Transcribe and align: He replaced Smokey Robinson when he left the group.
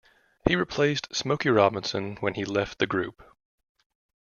He 0.47 0.55
replaced 0.55 1.15
Smokey 1.15 1.49
Robinson 1.51 2.15
when 2.21 2.33
he 2.33 2.43
left 2.43 2.79
the 2.79 2.87
group. 2.87 3.21